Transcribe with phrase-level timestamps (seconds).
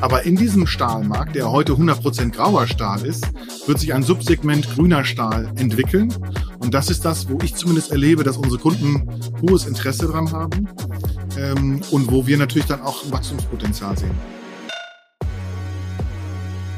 [0.00, 3.26] Aber in diesem Stahlmarkt, der heute 100% grauer Stahl ist,
[3.66, 6.12] wird sich ein Subsegment grüner Stahl entwickeln.
[6.58, 9.06] Und das ist das, wo ich zumindest erlebe, dass unsere Kunden
[9.42, 10.68] hohes Interesse dran haben
[11.38, 14.14] ähm, und wo wir natürlich dann auch Wachstumspotenzial sehen.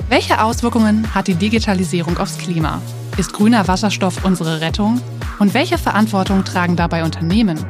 [0.08, 2.82] Welche Auswirkungen hat die Digitalisierung aufs Klima?
[3.16, 5.00] Ist grüner Wasserstoff unsere Rettung?
[5.38, 7.64] Und welche Verantwortung tragen dabei Unternehmen?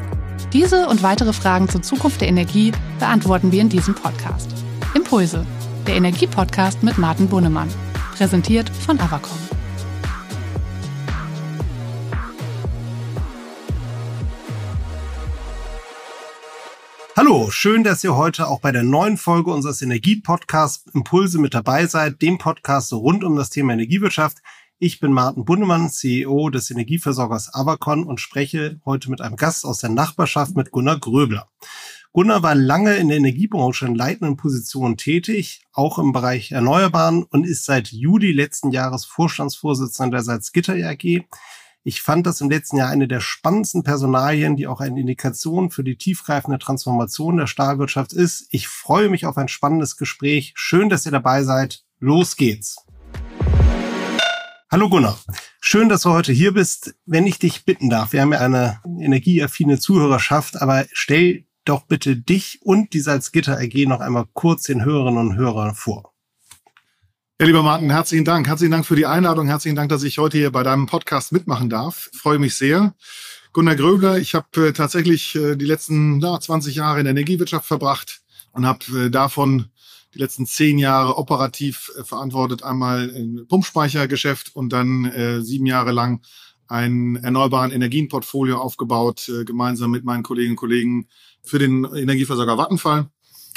[0.52, 4.50] Diese und weitere Fragen zur Zukunft der Energie beantworten wir in diesem Podcast.
[4.94, 5.46] Impulse,
[5.86, 7.68] der Energiepodcast mit Martin Bunnemann.
[8.14, 9.38] Präsentiert von Avacom.
[17.16, 21.86] Hallo, schön, dass ihr heute auch bei der neuen Folge unseres Energiepodcasts Impulse mit dabei
[21.86, 24.38] seid, dem Podcast rund um das Thema Energiewirtschaft.
[24.78, 29.78] Ich bin Martin Bundemann, CEO des Energieversorgers Avacon und spreche heute mit einem Gast aus
[29.78, 31.48] der Nachbarschaft mit Gunnar Gröbler.
[32.14, 37.46] Gunnar war lange in der Energiebranche in leitenden Positionen tätig, auch im Bereich Erneuerbaren und
[37.46, 41.24] ist seit Juli letzten Jahres Vorstandsvorsitzender der Salzgitter AG.
[41.84, 45.84] Ich fand das im letzten Jahr eine der spannendsten Personalien, die auch eine Indikation für
[45.84, 48.46] die tiefgreifende Transformation der Stahlwirtschaft ist.
[48.50, 50.52] Ich freue mich auf ein spannendes Gespräch.
[50.54, 51.82] Schön, dass ihr dabei seid.
[51.98, 52.76] Los geht's.
[54.70, 55.18] Hallo Gunnar.
[55.62, 56.94] Schön, dass du heute hier bist.
[57.06, 62.16] Wenn ich dich bitten darf, wir haben ja eine energieaffine Zuhörerschaft, aber stell doch bitte
[62.16, 66.12] dich und die Salzgitter AG noch einmal kurz den Hörerinnen und Hörern vor.
[67.40, 68.46] Ja, lieber Martin, herzlichen Dank.
[68.46, 69.48] Herzlichen Dank für die Einladung.
[69.48, 72.08] Herzlichen Dank, dass ich heute hier bei deinem Podcast mitmachen darf.
[72.12, 72.94] Ich freue mich sehr.
[73.52, 77.66] Gunnar Gröbler, ich habe äh, tatsächlich äh, die letzten ja, 20 Jahre in der Energiewirtschaft
[77.66, 79.66] verbracht und habe äh, davon
[80.14, 82.62] die letzten zehn Jahre operativ verantwortet.
[82.62, 86.20] Einmal im Pumpspeichergeschäft und dann sieben Jahre lang
[86.72, 91.06] ein erneuerbaren Energienportfolio aufgebaut, äh, gemeinsam mit meinen Kolleginnen und Kollegen
[91.44, 93.08] für den Energieversorger Vattenfall.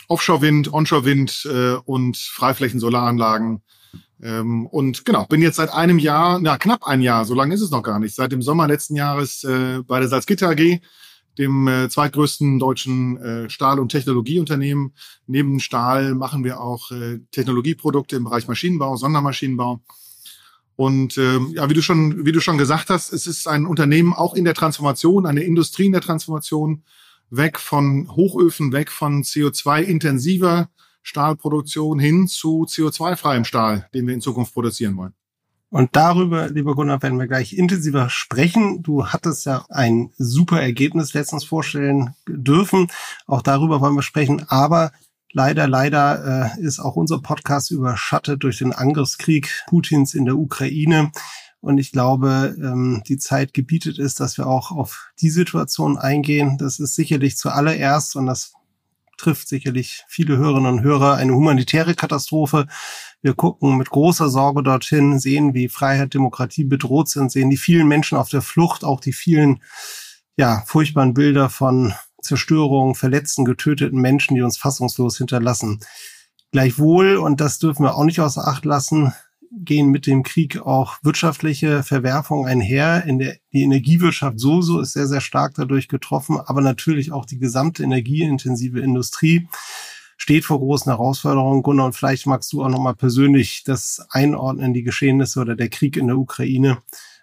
[0.07, 3.63] Offshore-Wind, Onshore-Wind äh, und Freiflächen-Solaranlagen
[4.21, 7.61] ähm, und genau, bin jetzt seit einem Jahr, na knapp ein Jahr, so lange ist
[7.61, 10.81] es noch gar nicht, seit dem Sommer letzten Jahres äh, bei der Salzgitter AG,
[11.37, 14.93] dem zweitgrößten deutschen Stahl- und Technologieunternehmen.
[15.27, 16.91] Neben Stahl machen wir auch
[17.31, 19.81] Technologieprodukte im Bereich Maschinenbau, Sondermaschinenbau.
[20.75, 24.13] Und ähm, ja, wie du schon, wie du schon gesagt hast, es ist ein Unternehmen
[24.13, 26.83] auch in der Transformation, eine Industrie in der Transformation,
[27.29, 30.69] weg von Hochöfen, weg von CO2-intensiver
[31.01, 35.13] Stahlproduktion hin zu CO2-freiem Stahl, den wir in Zukunft produzieren wollen.
[35.69, 38.81] Und darüber, lieber Gunnar, werden wir gleich intensiver sprechen.
[38.81, 42.87] Du hattest ja ein super Ergebnis letztens vorstellen dürfen.
[43.27, 44.45] Auch darüber wollen wir sprechen.
[44.47, 44.91] Aber
[45.35, 51.11] leider, leider äh, ist auch unser Podcast überschattet durch den Angriffskrieg Putins in der Ukraine.
[51.59, 56.57] Und ich glaube, ähm, die Zeit gebietet ist, dass wir auch auf die Situation eingehen.
[56.57, 58.53] Das ist sicherlich zuallererst, und das
[59.17, 62.67] trifft sicherlich viele Hörerinnen und Hörer eine humanitäre Katastrophe.
[63.21, 67.87] Wir gucken mit großer Sorge dorthin, sehen, wie Freiheit, Demokratie bedroht sind, sehen die vielen
[67.87, 69.61] Menschen auf der Flucht, auch die vielen,
[70.37, 71.93] ja, furchtbaren Bilder von
[72.25, 75.79] Zerstörung, verletzten, getöteten Menschen, die uns fassungslos hinterlassen.
[76.51, 79.13] Gleichwohl, und das dürfen wir auch nicht außer Acht lassen,
[79.51, 83.05] gehen mit dem Krieg auch wirtschaftliche Verwerfungen einher.
[83.05, 87.39] In der, die Energiewirtschaft sowieso ist sehr, sehr stark dadurch getroffen, aber natürlich auch die
[87.39, 89.47] gesamte energieintensive Industrie
[90.17, 91.63] steht vor großen Herausforderungen.
[91.63, 95.97] Gunnar, und vielleicht magst du auch nochmal persönlich das einordnen, die Geschehnisse oder der Krieg
[95.97, 96.79] in der Ukraine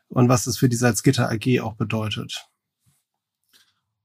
[0.08, 2.51] und was es für die Salzgitter AG auch bedeutet.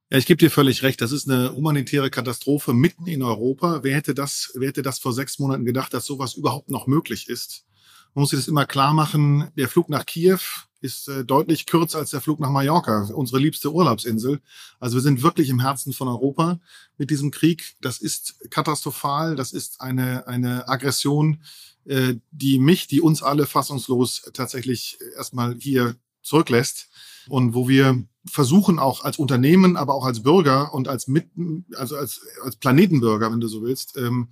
[0.09, 1.01] Ja, ich gebe dir völlig recht.
[1.01, 3.84] Das ist eine humanitäre Katastrophe mitten in Europa.
[3.84, 7.28] Wer hätte das, wer hätte das vor sechs Monaten gedacht, dass sowas überhaupt noch möglich
[7.28, 7.66] ist?
[8.13, 10.40] Man muss sich das immer klar machen, der Flug nach Kiew
[10.79, 14.40] ist äh, deutlich kürzer als der Flug nach Mallorca, unsere liebste Urlaubsinsel.
[14.79, 16.59] Also wir sind wirklich im Herzen von Europa
[16.97, 17.75] mit diesem Krieg.
[17.81, 21.41] Das ist katastrophal, das ist eine, eine Aggression,
[21.85, 25.97] äh, die mich, die uns alle fassungslos tatsächlich erstmal hier
[26.28, 26.90] zurücklässt
[27.30, 31.28] und wo wir versuchen auch als Unternehmen, aber auch als Bürger und als mit,
[31.76, 34.29] also als, als Planetenbürger, wenn du so willst, ähm,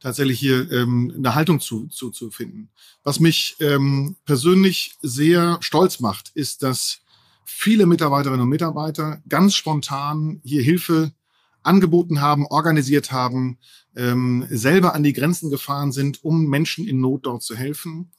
[0.00, 2.70] tatsächlich hier ähm, eine Haltung zu, zu, zu finden.
[3.02, 7.00] Was mich ähm, persönlich sehr stolz macht, ist, dass
[7.44, 11.12] viele Mitarbeiterinnen und Mitarbeiter ganz spontan hier Hilfe
[11.62, 13.58] angeboten haben, organisiert haben,
[13.96, 18.12] ähm, selber an die Grenzen gefahren sind, um Menschen in Not dort zu helfen,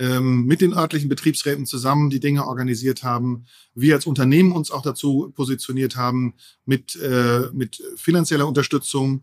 [0.00, 3.44] ähm, mit den örtlichen Betriebsräten zusammen die Dinge organisiert haben,
[3.74, 9.22] wir als Unternehmen uns auch dazu positioniert haben mit, äh, mit finanzieller Unterstützung,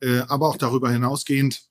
[0.00, 1.62] äh, aber auch darüber hinausgehend.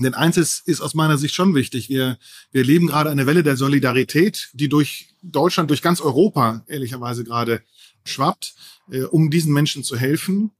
[0.00, 1.88] Denn eins ist, ist aus meiner Sicht schon wichtig.
[1.88, 2.18] Wir,
[2.50, 7.62] wir leben gerade eine Welle der Solidarität, die durch Deutschland, durch ganz Europa ehrlicherweise gerade
[8.04, 8.56] schwappt,
[8.90, 10.50] äh, um diesen Menschen zu helfen.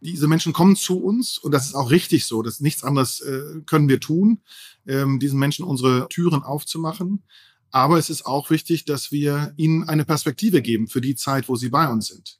[0.00, 2.42] Diese Menschen kommen zu uns und das ist auch richtig so.
[2.42, 4.40] Das ist nichts anderes äh, können wir tun,
[4.86, 7.22] ähm, diesen Menschen unsere Türen aufzumachen.
[7.70, 11.56] Aber es ist auch wichtig, dass wir ihnen eine Perspektive geben für die Zeit, wo
[11.56, 12.38] sie bei uns sind.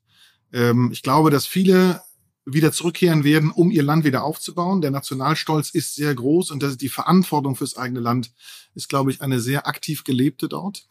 [0.53, 2.03] Ähm, ich glaube, dass viele
[2.47, 4.81] wieder zurückkehren werden, um ihr Land wieder aufzubauen.
[4.81, 8.33] Der Nationalstolz ist sehr groß und das ist die Verantwortung fürs eigene Land
[8.75, 10.87] ist, glaube ich, eine sehr aktiv gelebte dort.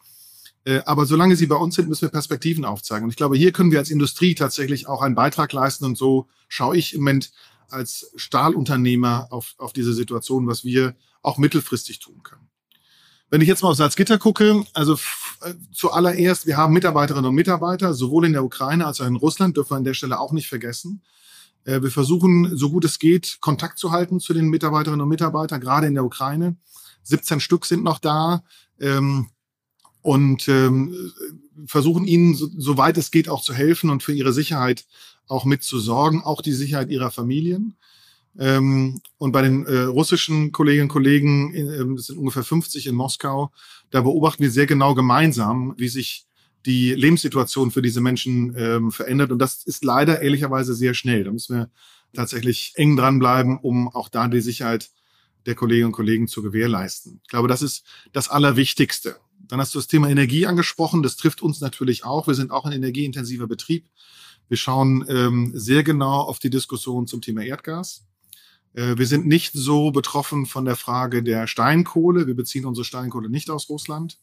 [0.66, 3.04] Äh, aber solange sie bei uns sind, müssen wir Perspektiven aufzeigen.
[3.04, 5.84] Und ich glaube, hier können wir als Industrie tatsächlich auch einen Beitrag leisten.
[5.84, 7.30] Und so schaue ich im Moment
[7.68, 12.48] als Stahlunternehmer auf, auf diese Situation, was wir auch mittelfristig tun können.
[13.30, 14.94] Wenn ich jetzt mal auf Salzgitter gucke, also
[15.42, 19.56] äh, zuallererst, wir haben Mitarbeiterinnen und Mitarbeiter, sowohl in der Ukraine als auch in Russland,
[19.56, 21.02] dürfen wir an der Stelle auch nicht vergessen.
[21.64, 25.60] Äh, wir versuchen, so gut es geht, Kontakt zu halten zu den Mitarbeiterinnen und Mitarbeitern,
[25.60, 26.56] gerade in der Ukraine.
[27.04, 28.42] 17 Stück sind noch da
[28.80, 29.28] ähm,
[30.06, 31.12] und ähm,
[31.66, 34.84] versuchen ihnen, so, soweit es geht, auch zu helfen und für ihre Sicherheit
[35.26, 37.74] auch mitzusorgen, auch die Sicherheit ihrer Familien.
[38.38, 42.94] Ähm, und bei den äh, russischen Kolleginnen und Kollegen, äh, das sind ungefähr 50 in
[42.94, 43.50] Moskau,
[43.90, 46.26] da beobachten wir sehr genau gemeinsam, wie sich
[46.66, 49.32] die Lebenssituation für diese Menschen ähm, verändert.
[49.32, 51.24] Und das ist leider ehrlicherweise sehr schnell.
[51.24, 51.70] Da müssen wir
[52.12, 54.88] tatsächlich eng dranbleiben, um auch da die Sicherheit
[55.46, 57.20] der Kolleginnen und Kollegen zu gewährleisten.
[57.24, 59.16] Ich glaube, das ist das Allerwichtigste.
[59.48, 61.02] Dann hast du das Thema Energie angesprochen.
[61.02, 62.26] Das trifft uns natürlich auch.
[62.26, 63.88] Wir sind auch ein energieintensiver Betrieb.
[64.48, 68.06] Wir schauen ähm, sehr genau auf die Diskussion zum Thema Erdgas.
[68.74, 72.26] Äh, wir sind nicht so betroffen von der Frage der Steinkohle.
[72.26, 74.18] Wir beziehen unsere Steinkohle nicht aus Russland,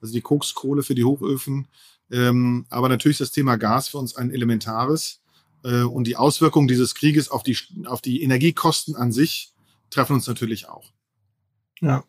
[0.00, 1.68] also die Kokskohle für die Hochöfen.
[2.10, 5.20] Ähm, aber natürlich ist das Thema Gas für uns ein elementares.
[5.62, 9.52] Äh, und die Auswirkungen dieses Krieges auf die, auf die Energiekosten an sich
[9.90, 10.92] treffen uns natürlich auch.
[11.80, 12.02] Ja,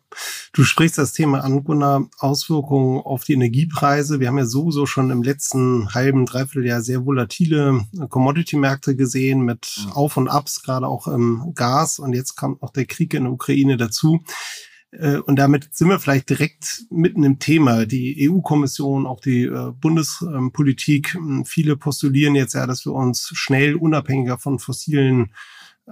[0.52, 4.18] du sprichst das Thema an, Gunnar, Auswirkungen auf die Energiepreise.
[4.18, 9.86] Wir haben ja sowieso schon im letzten halben, dreiviertel Jahr sehr volatile Commodity-Märkte gesehen mit
[9.92, 12.00] Auf und Abs, gerade auch im Gas.
[12.00, 14.24] Und jetzt kommt noch der Krieg in der Ukraine dazu.
[14.90, 17.86] Äh, und damit sind wir vielleicht direkt mitten im Thema.
[17.86, 24.38] Die EU-Kommission, auch die äh, Bundespolitik, viele postulieren jetzt ja, dass wir uns schnell unabhängiger
[24.38, 25.32] von fossilen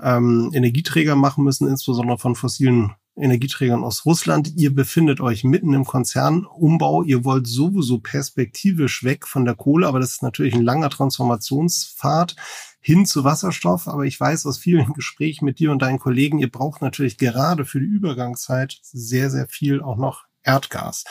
[0.03, 4.53] ähm, Energieträger machen müssen, insbesondere von fossilen Energieträgern aus Russland.
[4.57, 7.03] Ihr befindet euch mitten im Konzernumbau.
[7.03, 12.37] Ihr wollt sowieso perspektivisch weg von der Kohle, aber das ist natürlich ein langer Transformationspfad
[12.81, 13.89] hin zu Wasserstoff.
[13.89, 17.65] Aber ich weiß aus vielen Gesprächen mit dir und deinen Kollegen, ihr braucht natürlich gerade
[17.65, 21.05] für die Übergangszeit sehr, sehr viel auch noch Erdgas.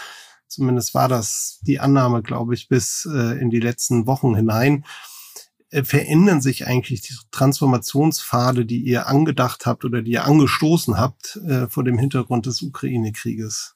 [0.47, 4.85] Zumindest war das die Annahme, glaube ich, bis äh, in die letzten Wochen hinein.
[5.69, 11.35] Äh, verändern sich eigentlich die Transformationspfade, die ihr angedacht habt oder die ihr angestoßen habt
[11.47, 13.75] äh, vor dem Hintergrund des Ukraine-Krieges?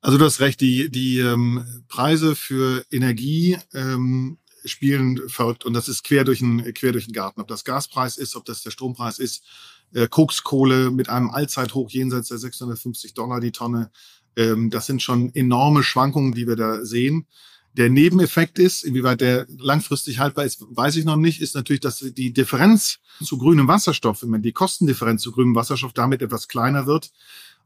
[0.00, 5.88] Also du hast recht, die, die ähm, Preise für Energie ähm, spielen verrückt und das
[5.88, 7.42] ist quer durch den, quer durch den Garten.
[7.42, 9.44] Ob das Gaspreis ist, ob das der Strompreis ist,
[9.92, 13.90] äh, Kokskohle mit einem Allzeithoch jenseits der 650 Dollar die Tonne.
[14.36, 17.26] Ähm, das sind schon enorme Schwankungen, die wir da sehen.
[17.74, 21.98] Der Nebeneffekt ist, inwieweit der langfristig haltbar ist, weiß ich noch nicht, ist natürlich, dass
[21.98, 26.86] die Differenz zu grünem Wasserstoff, wenn man die Kostendifferenz zu grünem Wasserstoff damit etwas kleiner
[26.86, 27.10] wird.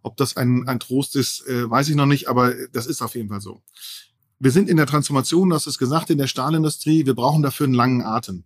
[0.02, 3.14] Ob das ein, ein Trost ist, äh, weiß ich noch nicht, aber das ist auf
[3.14, 3.62] jeden Fall so.
[4.38, 7.06] Wir sind in der Transformation, hast es gesagt, in der Stahlindustrie.
[7.06, 8.44] Wir brauchen dafür einen langen Atem.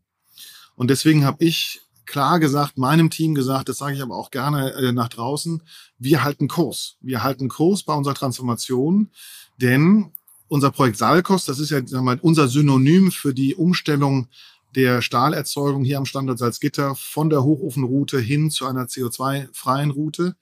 [0.77, 4.73] Und deswegen habe ich klar gesagt, meinem Team gesagt, das sage ich aber auch gerne
[4.75, 5.63] äh, nach draußen,
[5.99, 6.97] wir halten Kurs.
[7.01, 9.11] Wir halten Kurs bei unserer Transformation,
[9.57, 10.13] denn
[10.49, 14.29] unser Projekt Salkos, das ist ja mal, unser Synonym für die Umstellung
[14.75, 20.37] der Stahlerzeugung hier am Standort Salzgitter von der Hochofenroute hin zu einer CO2-freien Route,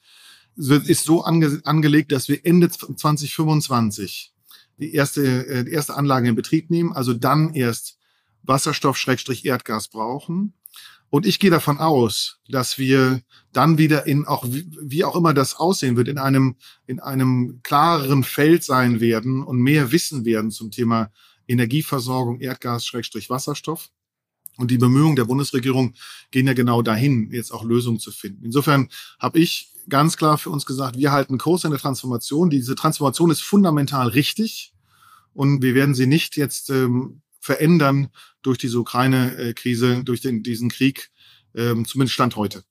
[0.56, 4.32] ist so ange angelegt, dass wir Ende 2025
[4.78, 7.98] die erste, äh, die erste Anlage in Betrieb nehmen, also dann erst
[8.42, 10.54] Wasserstoff-Erdgas brauchen
[11.10, 13.22] und ich gehe davon aus, dass wir
[13.52, 18.24] dann wieder in auch wie auch immer das aussehen wird, in einem in einem klareren
[18.24, 21.10] Feld sein werden und mehr wissen werden zum Thema
[21.48, 23.90] Energieversorgung, Erdgas, Schrägstrich Wasserstoff.
[24.58, 25.94] Und die Bemühungen der Bundesregierung
[26.30, 28.44] gehen ja genau dahin, jetzt auch Lösungen zu finden.
[28.44, 32.50] Insofern habe ich ganz klar für uns gesagt, wir halten Kurs in der Transformation.
[32.50, 34.72] Diese Transformation ist fundamental richtig
[35.34, 38.08] und wir werden sie nicht jetzt ähm, verändern
[38.42, 41.10] durch diese Ukraine-Krise, durch den, diesen Krieg,
[41.54, 42.64] ähm, zumindest Stand heute.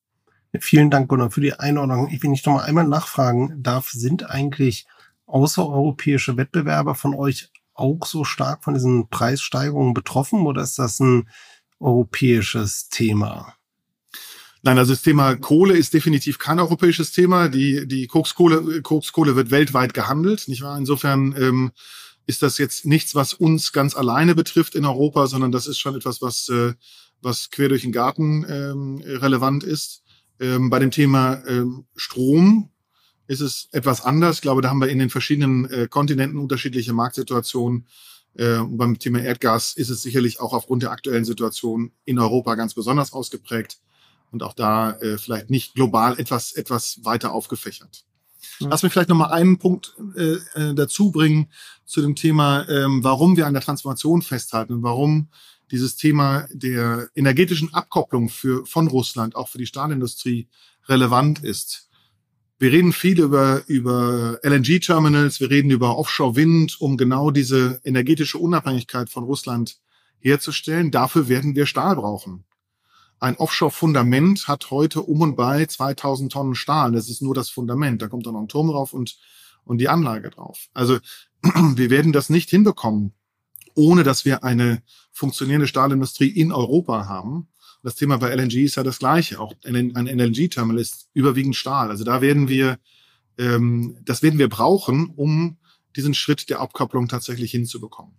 [0.59, 2.09] Vielen Dank, Gunnar, für die Einordnung.
[2.11, 4.85] Ich will nicht noch mal einmal nachfragen darf, sind eigentlich
[5.25, 11.27] außereuropäische Wettbewerber von euch auch so stark von diesen Preissteigerungen betroffen oder ist das ein
[11.79, 13.55] europäisches Thema?
[14.61, 17.49] Nein, also das Thema Kohle ist definitiv kein europäisches Thema.
[17.49, 20.77] Die, die Kokskohle, Kokskohle wird weltweit gehandelt, nicht wahr?
[20.77, 21.71] Insofern ähm,
[22.27, 25.95] ist das jetzt nichts, was uns ganz alleine betrifft in Europa, sondern das ist schon
[25.95, 26.73] etwas, was, äh,
[27.21, 30.03] was quer durch den Garten ähm, relevant ist.
[30.39, 32.69] Ähm, bei dem Thema ähm, Strom
[33.27, 34.37] ist es etwas anders.
[34.37, 37.87] Ich glaube, da haben wir in den verschiedenen äh, Kontinenten unterschiedliche Marktsituationen.
[38.35, 42.73] Äh, beim Thema Erdgas ist es sicherlich auch aufgrund der aktuellen Situation in Europa ganz
[42.73, 43.79] besonders ausgeprägt
[44.31, 48.05] und auch da äh, vielleicht nicht global etwas, etwas weiter aufgefächert.
[48.59, 51.47] Lass mich vielleicht noch mal einen Punkt äh, äh, dazu bringen
[51.85, 55.29] zu dem Thema, ähm, warum wir an der Transformation festhalten und warum
[55.71, 60.47] dieses Thema der energetischen Abkopplung für, von Russland auch für die Stahlindustrie
[60.87, 61.89] relevant ist.
[62.57, 69.09] Wir reden viel über, über LNG-Terminals, wir reden über Offshore-Wind, um genau diese energetische Unabhängigkeit
[69.09, 69.77] von Russland
[70.19, 70.89] herzustellen.
[70.89, 72.45] Dafür werden wir Stahl brauchen.
[73.19, 76.91] Ein Offshore-Fundament hat heute um und bei 2000 Tonnen Stahl.
[76.91, 78.01] Das ist nur das Fundament.
[78.01, 79.17] Da kommt dann noch ein Turm drauf und,
[79.63, 80.67] und die Anlage drauf.
[80.73, 80.99] Also
[81.41, 83.13] wir werden das nicht hinbekommen,
[83.73, 84.81] ohne dass wir eine
[85.11, 87.47] funktionierende Stahlindustrie in Europa haben.
[87.83, 89.39] Das Thema bei LNG ist ja das gleiche.
[89.39, 91.89] Auch ein LNG-Terminal ist überwiegend Stahl.
[91.89, 92.79] Also da werden wir,
[93.37, 95.57] ähm, das werden wir brauchen, um
[95.95, 98.13] diesen Schritt der Abkopplung tatsächlich hinzubekommen.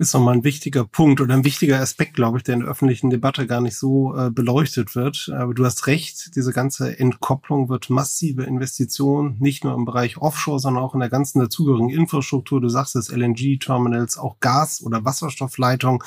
[0.00, 3.10] Ist nochmal ein wichtiger Punkt oder ein wichtiger Aspekt, glaube ich, der in der öffentlichen
[3.10, 5.30] Debatte gar nicht so äh, beleuchtet wird.
[5.36, 10.58] Aber du hast recht, diese ganze Entkopplung wird massive Investitionen, nicht nur im Bereich Offshore,
[10.58, 12.62] sondern auch in der ganzen dazugehörigen Infrastruktur.
[12.62, 16.02] Du sagst es, LNG-Terminals, auch Gas- oder Wasserstoffleitung.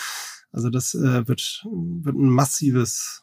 [0.51, 3.21] Also das äh, wird, wird ein massives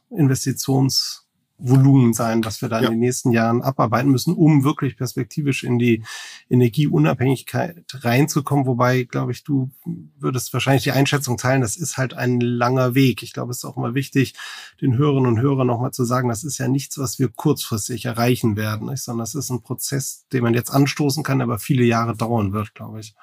[1.60, 2.86] Investitionsvolumen sein, was wir da ja.
[2.86, 6.02] in den nächsten Jahren abarbeiten müssen, um wirklich perspektivisch in die
[6.48, 8.66] Energieunabhängigkeit reinzukommen.
[8.66, 9.70] Wobei, glaube ich, du
[10.18, 13.22] würdest wahrscheinlich die Einschätzung teilen, das ist halt ein langer Weg.
[13.22, 14.34] Ich glaube, es ist auch mal wichtig,
[14.80, 18.56] den Hörerinnen und Hörern nochmal zu sagen, das ist ja nichts, was wir kurzfristig erreichen
[18.56, 19.02] werden, nicht?
[19.02, 22.74] sondern das ist ein Prozess, den man jetzt anstoßen kann, aber viele Jahre dauern wird,
[22.74, 23.14] glaube ich.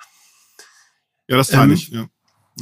[1.27, 1.89] Ja, das teile ähm, ich.
[1.89, 2.07] Ja.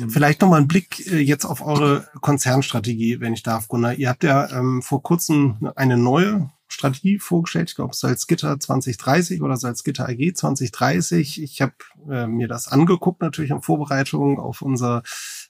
[0.10, 3.94] Vielleicht nochmal ein Blick äh, jetzt auf eure Konzernstrategie, wenn ich darf, Gunnar.
[3.94, 6.50] Ihr habt ja ähm, vor kurzem eine neue
[6.86, 7.70] Strategie vorgestellt.
[7.70, 11.42] Ich glaube, Salzgitter 2030 oder Salzgitter AG 2030.
[11.42, 11.74] Ich habe
[12.10, 15.02] äh, mir das angeguckt, natürlich in Vorbereitung auf unser,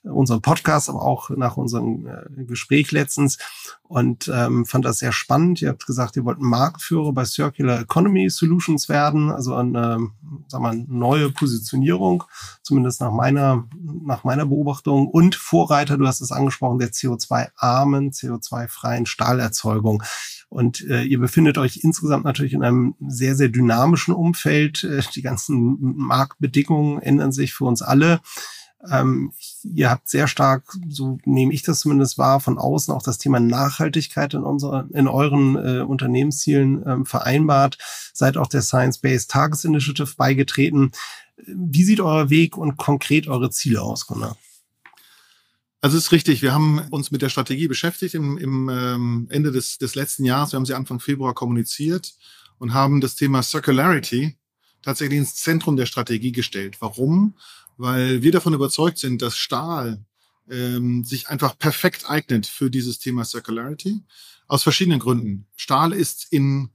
[0.02, 3.38] unseren Podcast, aber auch nach unserem äh, Gespräch letztens
[3.82, 5.60] und ähm, fand das sehr spannend.
[5.60, 10.10] Ihr habt gesagt, ihr wollt Marktführer bei Circular Economy Solutions werden, also eine
[10.48, 12.24] sagen wir, neue Positionierung,
[12.62, 13.68] zumindest nach meiner,
[14.04, 20.02] nach meiner Beobachtung und Vorreiter, du hast es angesprochen, der CO2-armen, CO2-freien Stahlerzeugung.
[20.48, 24.84] Und äh, ihr befindet euch insgesamt natürlich in einem sehr, sehr dynamischen Umfeld.
[24.84, 28.20] Äh, die ganzen Marktbedingungen ändern sich für uns alle.
[28.88, 29.32] Ähm,
[29.64, 33.40] ihr habt sehr stark, so nehme ich das zumindest wahr, von außen auch das Thema
[33.40, 37.76] Nachhaltigkeit in, unserer, in euren äh, Unternehmenszielen ähm, vereinbart,
[38.14, 40.92] seid auch der Science-Based Targets Initiative beigetreten.
[41.44, 44.36] Wie sieht euer Weg und konkret eure Ziele aus, Gunnar?
[45.80, 49.78] Also ist richtig, wir haben uns mit der Strategie beschäftigt im, im ähm, Ende des,
[49.78, 50.52] des letzten Jahres.
[50.52, 52.14] Wir haben sie Anfang Februar kommuniziert
[52.58, 54.36] und haben das Thema Circularity
[54.82, 56.76] tatsächlich ins Zentrum der Strategie gestellt.
[56.80, 57.36] Warum?
[57.76, 60.04] Weil wir davon überzeugt sind, dass Stahl
[60.48, 64.02] ähm, sich einfach perfekt eignet für dieses Thema Circularity.
[64.48, 65.46] Aus verschiedenen Gründen.
[65.56, 66.70] Stahl ist in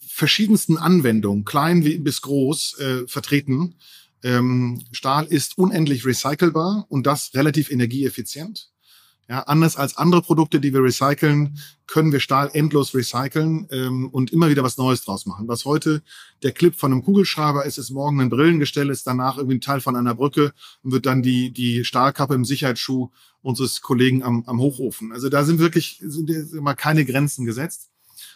[0.00, 3.76] verschiedensten Anwendungen, klein bis groß, äh, vertreten.
[4.22, 8.72] Ähm, Stahl ist unendlich recycelbar und das relativ energieeffizient.
[9.28, 14.32] Ja, anders als andere Produkte, die wir recyceln, können wir Stahl endlos recyceln ähm, und
[14.32, 15.48] immer wieder was Neues draus machen.
[15.48, 16.02] Was heute
[16.42, 19.80] der Clip von einem Kugelschreiber ist, ist morgen ein Brillengestell, ist danach irgendwie ein Teil
[19.80, 20.52] von einer Brücke
[20.82, 23.10] und wird dann die, die Stahlkappe im Sicherheitsschuh
[23.42, 25.12] unseres Kollegen am, am Hochofen.
[25.12, 27.88] Also da sind wirklich sind immer keine Grenzen gesetzt.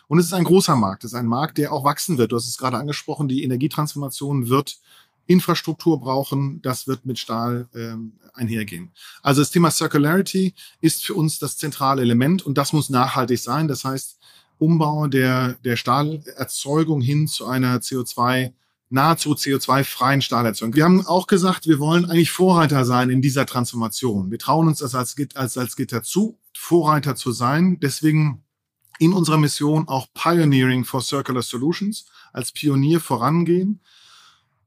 [0.08, 1.04] Und es ist ein großer Markt.
[1.04, 2.32] Es ist ein Markt, der auch wachsen wird.
[2.32, 4.78] Du hast es gerade angesprochen, die Energietransformation wird
[5.26, 8.92] Infrastruktur brauchen, das wird mit Stahl ähm, einhergehen.
[9.22, 13.68] Also das Thema Circularity ist für uns das zentrale Element und das muss nachhaltig sein.
[13.68, 14.18] Das heißt,
[14.58, 18.52] Umbau der, der Stahlerzeugung hin zu einer CO2
[18.88, 20.74] nahezu CO2-freien Stahlerzeugung.
[20.74, 24.30] Wir haben auch gesagt, wir wollen eigentlich Vorreiter sein in dieser Transformation.
[24.30, 27.78] Wir trauen uns das als, als, als Gitter zu, Vorreiter zu sein.
[27.80, 28.44] Deswegen
[28.98, 33.80] in unserer Mission auch Pioneering for Circular Solutions, als Pionier vorangehen.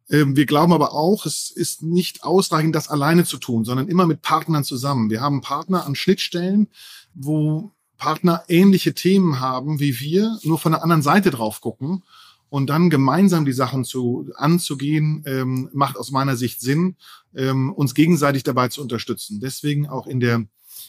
[0.10, 4.08] Ähm, wir glauben aber auch, es ist nicht ausreichend, das alleine zu tun, sondern immer
[4.08, 5.10] mit Partnern zusammen.
[5.10, 6.68] Wir haben Partner an Schnittstellen,
[7.14, 12.04] wo Partner ähnliche Themen haben wie wir, nur von der anderen Seite drauf gucken.
[12.50, 16.96] Und dann gemeinsam die Sachen zu, anzugehen, ähm, macht aus meiner Sicht Sinn,
[17.36, 19.40] ähm, uns gegenseitig dabei zu unterstützen.
[19.40, 20.46] Deswegen auch in der,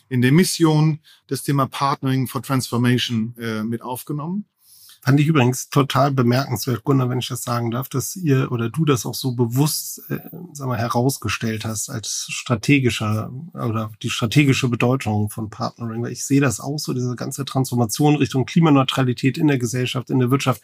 [0.09, 4.47] in der Mission das Thema Partnering for Transformation äh, mit aufgenommen.
[5.03, 8.85] Fand ich übrigens total bemerkenswert, Gunnar, wenn ich das sagen darf, dass ihr oder du
[8.85, 10.19] das auch so bewusst äh,
[10.53, 16.03] sag mal, herausgestellt hast als strategischer oder die strategische Bedeutung von Partnering.
[16.03, 20.19] Weil ich sehe das auch so, diese ganze Transformation Richtung Klimaneutralität in der Gesellschaft, in
[20.19, 20.61] der Wirtschaft.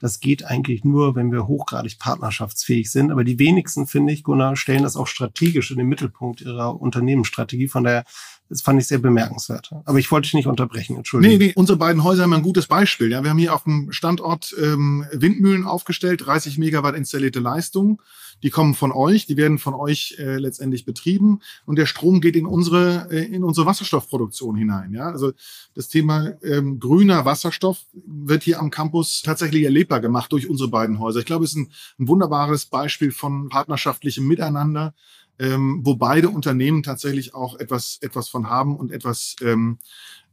[0.00, 3.10] Das geht eigentlich nur, wenn wir hochgradig partnerschaftsfähig sind.
[3.10, 7.68] Aber die wenigsten, finde ich, Gunnar, stellen das auch strategisch in den Mittelpunkt ihrer Unternehmensstrategie.
[7.68, 8.04] Von daher
[8.48, 9.70] das fand ich sehr bemerkenswert.
[9.84, 11.38] Aber ich wollte dich nicht unterbrechen, Entschuldigung.
[11.38, 13.10] Nee, nee, unsere beiden Häuser haben ein gutes Beispiel.
[13.10, 18.02] Ja, wir haben hier auf dem Standort ähm, Windmühlen aufgestellt, 30 Megawatt installierte Leistung.
[18.42, 22.36] Die kommen von euch, die werden von euch äh, letztendlich betrieben und der Strom geht
[22.36, 24.92] in unsere äh, in unsere Wasserstoffproduktion hinein.
[24.92, 25.32] Ja, also
[25.74, 30.98] das Thema ähm, grüner Wasserstoff wird hier am Campus tatsächlich erlebbar gemacht durch unsere beiden
[30.98, 31.20] Häuser.
[31.20, 34.94] Ich glaube, es ist ein, ein wunderbares Beispiel von partnerschaftlichem Miteinander
[35.38, 39.78] ähm, wo beide Unternehmen tatsächlich auch etwas, etwas von haben und etwas ähm,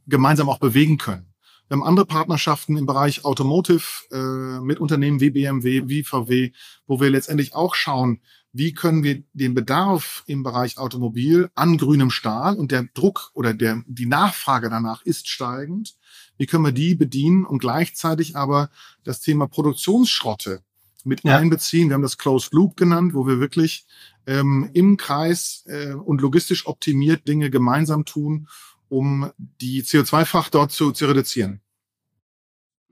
[0.06, 1.32] gemeinsam auch bewegen können.
[1.68, 6.52] Wir haben andere Partnerschaften im Bereich Automotive äh, mit Unternehmen wie BMW, wie VW,
[6.86, 8.20] wo wir letztendlich auch schauen,
[8.52, 13.54] wie können wir den Bedarf im Bereich Automobil an grünem Stahl und der Druck oder
[13.54, 15.94] der, die Nachfrage danach ist steigend.
[16.36, 18.68] Wie können wir die bedienen und gleichzeitig aber
[19.04, 20.62] das Thema Produktionsschrotte
[21.04, 21.36] mit ja.
[21.36, 21.88] einbeziehen.
[21.88, 23.86] Wir haben das Closed Loop genannt, wo wir wirklich
[24.26, 28.48] ähm, im Kreis äh, und logistisch optimiert Dinge gemeinsam tun,
[28.88, 29.30] um
[29.60, 31.60] die CO2-Fracht dort zu, zu reduzieren.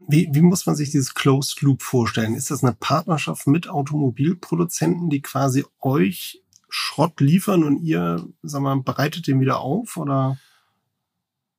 [0.08, 2.34] Wie, wie muss man sich dieses Closed Loop vorstellen?
[2.34, 8.80] Ist das eine Partnerschaft mit Automobilproduzenten, die quasi euch Schrott liefern und ihr, sag mal,
[8.80, 10.38] bereitet den wieder auf oder?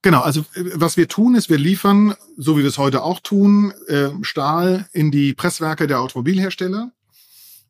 [0.02, 3.20] Genau, also äh, was wir tun, ist, wir liefern, so wie wir es heute auch
[3.20, 6.92] tun, äh, Stahl in die Presswerke der Automobilhersteller.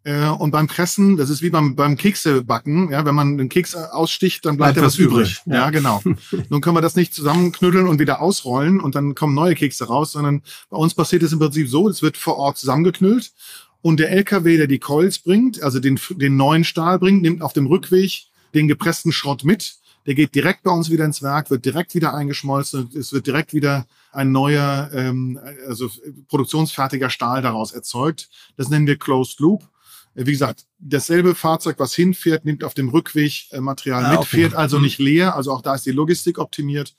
[0.04, 3.76] Äh, und beim Pressen, das ist wie beim, beim Keksebacken, ja, wenn man den Keks
[3.76, 5.42] aussticht, dann bleibt, bleibt was übrig.
[5.42, 5.42] übrig.
[5.46, 5.54] Ja.
[5.54, 6.02] ja, genau.
[6.50, 10.14] Nun können wir das nicht zusammenknütteln und wieder ausrollen und dann kommen neue Kekse raus,
[10.14, 13.32] sondern bei uns passiert es im Prinzip so, es wird vor Ort zusammengeknüllt
[13.82, 17.54] und der LKW, der die Coils bringt, also den, den neuen Stahl bringt, nimmt auf
[17.54, 21.66] dem Rückweg den gepressten Schrott mit der geht direkt bei uns wieder ins Werk, wird
[21.66, 25.90] direkt wieder eingeschmolzen, es wird direkt wieder ein neuer, ähm, also
[26.28, 28.30] produktionsfertiger Stahl daraus erzeugt.
[28.58, 29.70] Das nennen wir Closed Loop.
[30.16, 34.20] Äh, wie gesagt, dasselbe Fahrzeug, was hinfährt, nimmt auf dem Rückweg äh, Material ah, mit,
[34.20, 34.38] okay.
[34.38, 34.84] fährt also mhm.
[34.84, 35.36] nicht leer.
[35.36, 36.96] Also auch da ist die Logistik optimiert.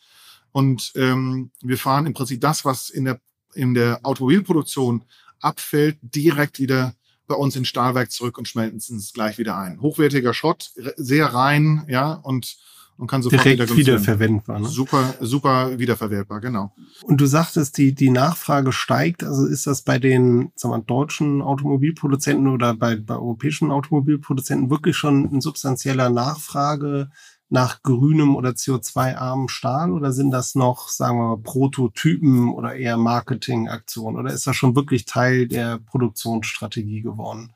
[0.53, 3.21] Und ähm, wir fahren im Prinzip das, was in der,
[3.55, 5.05] in der Automobilproduktion
[5.41, 6.95] abfällt, direkt wieder
[7.27, 9.81] bei uns ins Stahlwerk zurück und schmelzen es gleich wieder ein.
[9.81, 12.57] Hochwertiger Schrott, sehr rein, ja, und
[13.03, 14.61] und kann sofort Direkt wieder wiederverwendbar.
[14.61, 14.69] Ne?
[14.69, 16.73] Super, super wiederverwertbar, genau.
[17.03, 19.25] Und du sagtest, die, die Nachfrage steigt.
[19.25, 24.97] Also ist das bei den sagen wir, deutschen Automobilproduzenten oder bei, bei europäischen Automobilproduzenten wirklich
[24.97, 27.11] schon ein substanzieller Nachfrage
[27.49, 32.99] nach grünem oder CO2-armem Stahl oder sind das noch, sagen wir mal, Prototypen oder eher
[32.99, 37.53] Marketingaktionen oder ist das schon wirklich Teil der Produktionsstrategie geworden?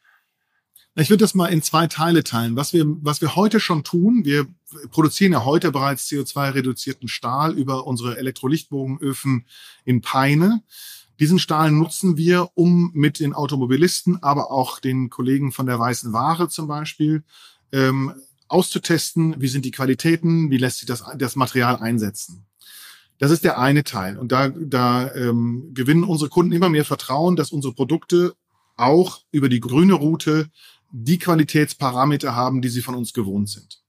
[0.98, 2.56] Ich würde das mal in zwei Teile teilen.
[2.56, 4.46] Was wir, was wir heute schon tun, wir
[4.90, 9.44] produzieren ja heute bereits CO2-reduzierten Stahl über unsere Elektrolichtbogenöfen
[9.84, 10.62] in Peine.
[11.20, 16.14] Diesen Stahl nutzen wir, um mit den Automobilisten, aber auch den Kollegen von der Weißen
[16.14, 17.24] Ware zum Beispiel,
[17.72, 18.14] ähm,
[18.48, 22.46] auszutesten, wie sind die Qualitäten, wie lässt sich das, das Material einsetzen.
[23.18, 24.16] Das ist der eine Teil.
[24.16, 28.34] Und da, da ähm, gewinnen unsere Kunden immer mehr Vertrauen, dass unsere Produkte
[28.76, 30.50] auch über die grüne Route
[30.90, 33.82] die Qualitätsparameter haben, die sie von uns gewohnt sind.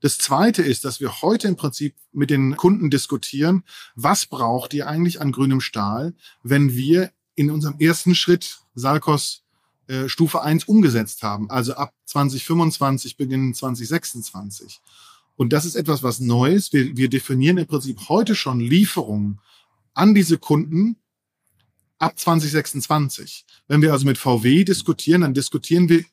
[0.00, 4.86] Das zweite ist, dass wir heute im Prinzip mit den Kunden diskutieren, was braucht ihr
[4.86, 9.44] eigentlich an grünem Stahl, wenn wir in unserem ersten Schritt Salkos
[9.86, 14.80] äh, Stufe 1 umgesetzt haben, also ab 2025, Beginn 2026.
[15.36, 16.72] Und das ist etwas, was Neues.
[16.72, 19.40] Wir, wir definieren im Prinzip heute schon Lieferungen
[19.94, 20.96] an diese Kunden
[21.98, 23.46] ab 2026.
[23.68, 26.04] Wenn wir also mit VW diskutieren, dann diskutieren wir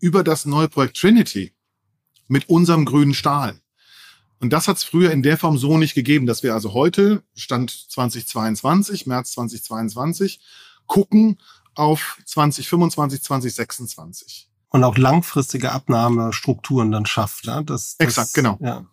[0.00, 1.52] über das neue Projekt Trinity
[2.26, 3.60] mit unserem grünen Stahl.
[4.40, 7.22] Und das hat es früher in der Form so nicht gegeben, dass wir also heute,
[7.34, 10.40] Stand 2022, März 2022,
[10.86, 11.38] gucken
[11.74, 14.50] auf 2025, 2026.
[14.70, 17.46] Und auch langfristige Abnahmestrukturen dann schafft.
[17.46, 17.62] Ja?
[17.62, 18.58] Das, das, Exakt, genau.
[18.60, 18.86] Ja.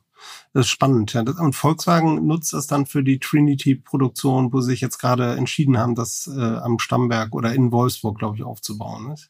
[0.53, 1.13] Das ist spannend.
[1.13, 1.21] Ja.
[1.21, 5.93] Und Volkswagen nutzt das dann für die Trinity-Produktion, wo sie sich jetzt gerade entschieden haben,
[5.93, 9.09] das äh, am Stammwerk oder in Wolfsburg, glaube ich, aufzubauen.
[9.09, 9.29] Nicht?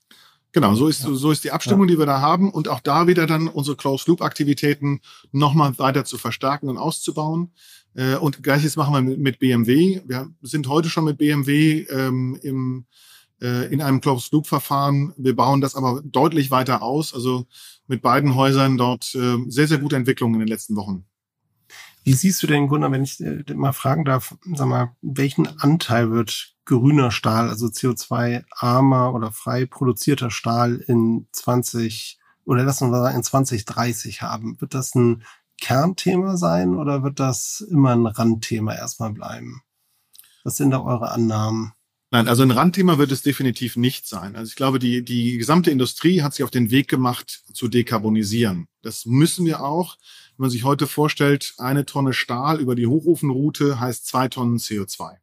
[0.56, 1.14] Genau, so ist, ja.
[1.14, 5.02] so ist die Abstimmung, die wir da haben und auch da wieder dann unsere Closed-Loop-Aktivitäten
[5.34, 7.52] nochmal weiter zu verstärken und auszubauen.
[7.94, 10.02] Äh, und gleiches machen wir mit BMW.
[10.06, 12.86] Wir sind heute schon mit BMW ähm, im,
[13.42, 15.12] äh, in einem Closed-Loop-Verfahren.
[15.18, 17.14] Wir bauen das aber deutlich weiter aus.
[17.14, 17.48] Also
[17.88, 21.04] mit beiden Häusern dort äh, sehr, sehr gute Entwicklungen in den letzten Wochen.
[22.06, 26.12] Wie siehst du denn, Gunnar, wenn ich äh, mal fragen darf, sag mal, welchen Anteil
[26.12, 33.18] wird grüner Stahl, also CO2-armer oder frei produzierter Stahl in 20 oder lassen wir sagen
[33.18, 34.62] in 2030 haben?
[34.62, 35.24] Wird das ein
[35.60, 39.64] Kernthema sein oder wird das immer ein Randthema erstmal bleiben?
[40.44, 41.74] Was sind da eure Annahmen?
[42.12, 44.36] Nein, also ein Randthema wird es definitiv nicht sein.
[44.36, 48.68] Also ich glaube, die, die gesamte Industrie hat sich auf den Weg gemacht, zu dekarbonisieren.
[48.84, 49.98] Das müssen wir auch.
[50.38, 55.16] Wenn man sich heute vorstellt, eine Tonne Stahl über die Hochofenroute heißt zwei Tonnen CO2.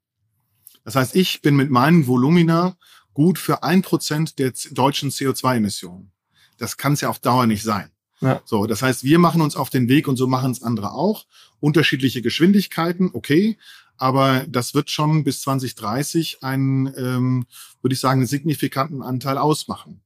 [0.85, 2.77] Das heißt, ich bin mit meinen Volumina
[3.13, 6.13] gut für ein Prozent der deutschen CO2-Emissionen.
[6.57, 7.91] Das kann es ja auf Dauer nicht sein.
[8.23, 8.41] Ja.
[8.47, 11.27] So, das heißt, wir machen uns auf den Weg und so machen es andere auch.
[11.61, 13.59] Unterschiedliche Geschwindigkeiten, okay,
[13.99, 17.47] aber das wird schon bis 2030 einen, ähm,
[17.83, 20.01] würde ich sagen, einen signifikanten Anteil ausmachen.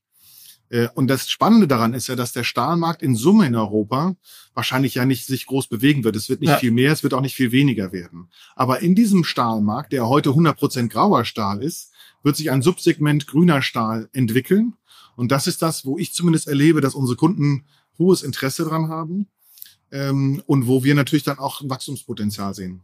[0.69, 4.17] Äh, und das Spannende daran ist ja, dass der Stahlmarkt in Summe in Europa
[4.55, 6.17] wahrscheinlich ja nicht sich groß bewegen wird.
[6.17, 6.59] Es wird nicht ja.
[6.59, 8.29] viel mehr, es wird auch nicht viel weniger werden.
[8.55, 13.63] Aber in diesem Stahlmarkt, der heute 100% grauer Stahl ist, wird sich ein Subsegment grüner
[13.63, 14.75] Stahl entwickeln.
[15.17, 17.65] Und das ist das, wo ich zumindest erlebe, dass unsere Kunden
[17.99, 19.29] hohes Interesse dran haben
[19.91, 22.83] ähm, und wo wir natürlich dann auch ein Wachstumspotenzial sehen.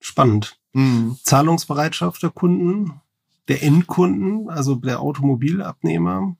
[0.00, 0.58] Spannend.
[0.72, 1.16] Mhm.
[1.22, 3.00] Zahlungsbereitschaft der Kunden,
[3.48, 6.36] der Endkunden, also der Automobilabnehmer,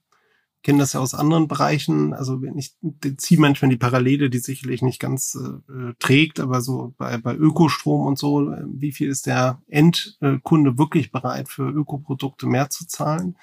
[0.62, 2.12] kennen das ja aus anderen Bereichen.
[2.12, 2.76] Also wenn ich
[3.16, 8.06] ziehe manchmal die Parallele, die sicherlich nicht ganz äh, trägt, aber so bei, bei Ökostrom
[8.06, 13.36] und so, wie viel ist der Endkunde wirklich bereit für Ökoprodukte mehr zu zahlen?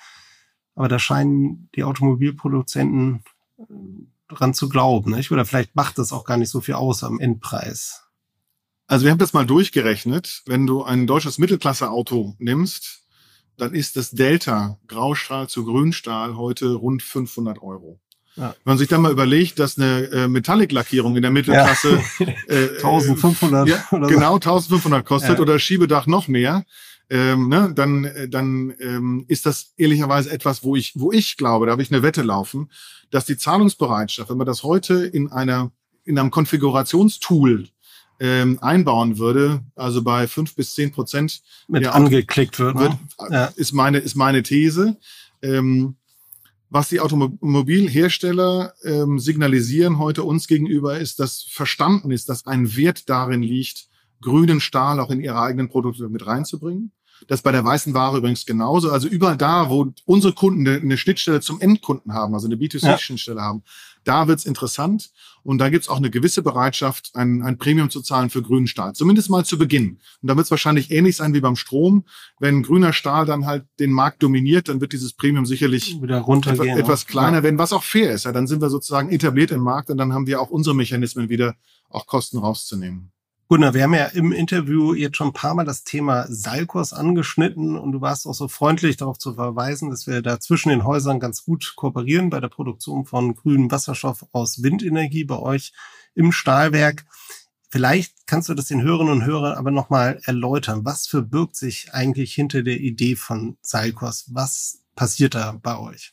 [0.75, 3.23] Aber da scheinen die Automobilproduzenten
[3.57, 3.63] äh,
[4.27, 5.11] dran zu glauben.
[5.11, 5.31] Nicht?
[5.31, 8.03] Oder vielleicht macht das auch gar nicht so viel aus am Endpreis.
[8.87, 10.43] Also wir haben das mal durchgerechnet.
[10.45, 13.04] Wenn du ein deutsches Mittelklasse-Auto nimmst,
[13.57, 17.99] dann ist das Delta Graustahl zu Grünstahl heute rund 500 Euro.
[18.35, 18.49] Ja.
[18.49, 22.27] Wenn man sich dann mal überlegt, dass eine äh, Metallic-Lackierung in der Mittelklasse ja.
[22.47, 26.65] äh, 1500 ja, genau 1500 kostet oder Schiebedach noch mehr,
[27.09, 31.71] ähm, ne, dann dann ähm, ist das ehrlicherweise etwas, wo ich wo ich glaube, da
[31.71, 32.71] habe ich eine Wette laufen,
[33.11, 35.71] dass die Zahlungsbereitschaft, wenn man das heute in einer
[36.03, 37.67] in einem Konfigurationstool
[38.19, 42.93] ähm, einbauen würde, also bei fünf bis zehn Prozent mit angeklickt wird, wird
[43.29, 43.45] ja.
[43.55, 44.97] ist meine ist meine These.
[45.41, 45.95] Ähm,
[46.69, 53.09] was die Automobilhersteller ähm, signalisieren heute uns gegenüber, ist, dass verstanden ist, dass ein Wert
[53.09, 53.87] darin liegt,
[54.21, 56.91] grünen Stahl auch in ihre eigenen Produkte mit reinzubringen.
[57.27, 58.91] Das bei der weißen Ware übrigens genauso.
[58.91, 63.43] Also überall da, wo unsere Kunden eine Schnittstelle zum Endkunden haben, also eine B2C-Schnittstelle ja.
[63.43, 63.63] haben,
[64.05, 65.11] da wird's interessant.
[65.43, 68.93] Und da gibt's auch eine gewisse Bereitschaft, ein, ein Premium zu zahlen für grünen Stahl.
[68.93, 69.99] Zumindest mal zu Beginn.
[70.21, 72.05] Und da wird's wahrscheinlich ähnlich sein wie beim Strom.
[72.39, 76.69] Wenn grüner Stahl dann halt den Markt dominiert, dann wird dieses Premium sicherlich wieder runtergehen,
[76.69, 77.43] etwas, etwas kleiner ja.
[77.43, 78.25] werden, was auch fair ist.
[78.25, 81.29] Ja, dann sind wir sozusagen etabliert im Markt und dann haben wir auch unsere Mechanismen
[81.29, 81.55] wieder
[81.89, 83.11] auch Kosten rauszunehmen.
[83.47, 87.77] Gunnar, wir haben ja im Interview jetzt schon ein paar Mal das Thema Salkos angeschnitten
[87.77, 91.19] und du warst auch so freundlich darauf zu verweisen, dass wir da zwischen den Häusern
[91.19, 95.73] ganz gut kooperieren bei der Produktion von grünem Wasserstoff aus Windenergie bei euch
[96.15, 97.05] im Stahlwerk.
[97.69, 100.83] Vielleicht kannst du das den Hörerinnen und Hörern aber nochmal erläutern.
[100.83, 104.25] Was verbirgt sich eigentlich hinter der Idee von Salkos?
[104.33, 106.11] Was passiert da bei euch?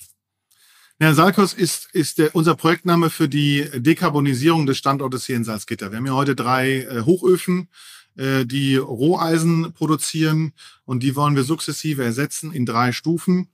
[1.02, 5.90] Ja, Salkos ist, ist der, unser Projektname für die Dekarbonisierung des Standortes hier in Salzgitter.
[5.90, 7.66] Wir haben ja heute drei äh, Hochöfen,
[8.14, 10.52] äh, die Roheisen produzieren
[10.84, 13.48] und die wollen wir sukzessive ersetzen in drei Stufen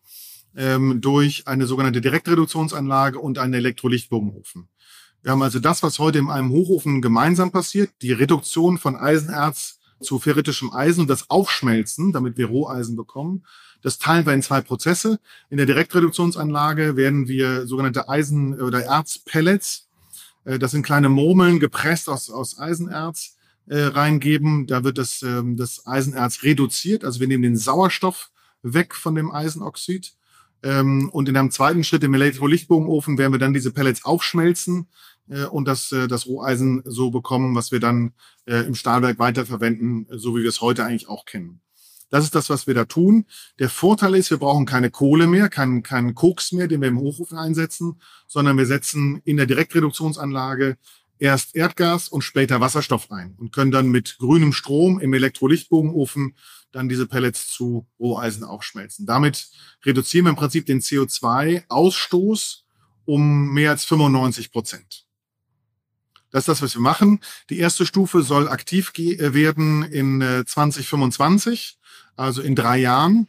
[0.59, 4.69] ähm, durch eine sogenannte Direktreduktionsanlage und einen Elektrolichtbogenofen.
[5.23, 9.79] Wir haben also das, was heute in einem Hochofen gemeinsam passiert, die Reduktion von Eisenerz
[10.03, 13.47] zu ferritischem Eisen und das Aufschmelzen, damit wir Roheisen bekommen.
[13.83, 15.21] Das teilen wir in zwei Prozesse.
[15.51, 19.89] In der Direktreduktionsanlage werden wir sogenannte Eisen- oder Erzpellets,
[20.49, 23.37] äh, das sind kleine Murmeln gepresst aus, aus Eisenerz,
[23.67, 24.67] äh, reingeben.
[24.67, 27.05] Da wird das, ähm, das Eisenerz reduziert.
[27.05, 28.31] Also wir nehmen den Sauerstoff
[28.63, 30.15] weg von dem Eisenoxid.
[30.63, 34.89] Ähm, und in einem zweiten Schritt im Elektrolichtbogenofen werden wir dann diese Pellets aufschmelzen
[35.29, 38.13] äh, und das, das Roheisen so bekommen, was wir dann
[38.47, 41.61] im Stahlwerk weiterverwenden, so wie wir es heute eigentlich auch kennen.
[42.11, 43.27] Das ist das, was wir da tun.
[43.59, 47.01] Der Vorteil ist, wir brauchen keine Kohle mehr, keinen, keinen Koks mehr, den wir im
[47.01, 50.79] Hochofen einsetzen, sondern wir setzen in der Direktreduktionsanlage
[51.19, 56.35] erst Erdgas und später Wasserstoff ein und können dann mit grünem Strom im Elektrolichtbogenofen
[56.73, 59.07] dann diese Pellets zu Roheisen aufschmelzen.
[59.07, 59.49] Damit
[59.85, 62.63] reduzieren wir im Prinzip den CO2-Ausstoß
[63.05, 65.07] um mehr als 95 Prozent.
[66.31, 67.21] Das ist das, was wir machen.
[67.49, 71.78] Die erste Stufe soll aktiv werden in 2025.
[72.19, 73.29] Also in drei Jahren.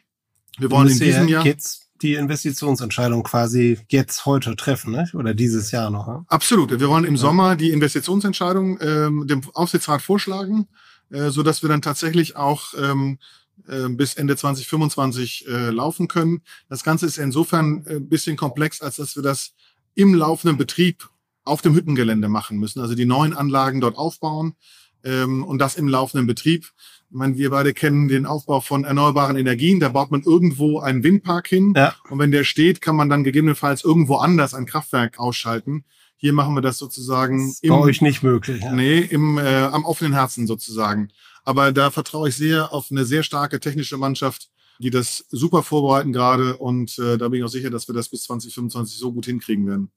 [0.57, 1.45] Wir wollen in diesem Jahr.
[1.45, 5.09] Jetzt die Investitionsentscheidung quasi jetzt heute treffen, ne?
[5.13, 6.07] oder dieses Jahr noch.
[6.07, 6.25] Ne?
[6.27, 6.71] Absolut.
[6.71, 7.21] Wir wollen im ja.
[7.21, 10.67] Sommer die Investitionsentscheidung ähm, dem Aufsichtsrat vorschlagen,
[11.09, 13.19] äh, so dass wir dann tatsächlich auch ähm,
[13.67, 16.41] äh, bis Ende 2025 äh, laufen können.
[16.69, 19.53] Das Ganze ist insofern ein äh, bisschen komplex, als dass wir das
[19.93, 21.09] im laufenden Betrieb
[21.43, 22.79] auf dem Hüttengelände machen müssen.
[22.79, 24.55] Also die neuen Anlagen dort aufbauen
[25.03, 26.71] ähm, und das im laufenden Betrieb.
[27.11, 29.79] Ich meine, wir beide kennen den Aufbau von erneuerbaren Energien.
[29.79, 31.73] Da baut man irgendwo einen Windpark hin.
[31.75, 31.95] Ja.
[32.09, 35.85] Und wenn der steht, kann man dann gegebenenfalls irgendwo anders ein Kraftwerk ausschalten.
[36.17, 37.47] Hier machen wir das sozusagen.
[37.47, 38.61] Das ist im, bei euch nicht möglich.
[38.61, 38.73] Ja.
[38.73, 41.09] Nee, im, äh, am offenen Herzen sozusagen.
[41.43, 46.13] Aber da vertraue ich sehr auf eine sehr starke technische Mannschaft, die das super vorbereiten
[46.13, 46.57] gerade.
[46.57, 49.65] Und äh, da bin ich auch sicher, dass wir das bis 2025 so gut hinkriegen
[49.65, 49.91] werden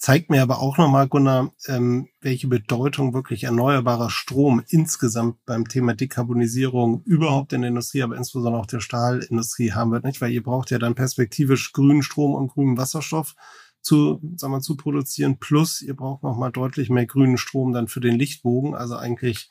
[0.00, 5.94] zeigt mir aber auch nochmal, Gunnar, ähm, welche Bedeutung wirklich erneuerbarer Strom insgesamt beim Thema
[5.94, 10.22] Dekarbonisierung überhaupt in der Industrie, aber insbesondere auch der Stahlindustrie haben wird, nicht?
[10.22, 13.34] Weil ihr braucht ja dann perspektivisch grünen Strom und grünen Wasserstoff
[13.82, 15.38] zu, sagen wir, zu produzieren.
[15.38, 18.74] Plus ihr braucht nochmal deutlich mehr grünen Strom dann für den Lichtbogen.
[18.74, 19.50] Also eigentlich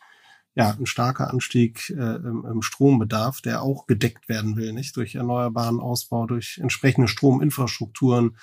[0.56, 4.98] ja, ein starker Anstieg äh, im, im Strombedarf, der auch gedeckt werden will, nicht?
[4.98, 8.36] Durch erneuerbaren Ausbau, durch entsprechende Strominfrastrukturen,